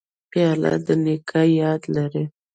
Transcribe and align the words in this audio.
پیاله 0.31 0.73
د 0.85 0.87
نیکه 1.03 1.41
یاد 1.59 1.81
لري. 1.95 2.23